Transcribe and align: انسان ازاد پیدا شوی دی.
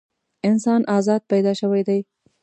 انسان 0.49 0.81
ازاد 0.97 1.21
پیدا 1.31 1.53
شوی 1.59 1.81
دی. 1.87 1.99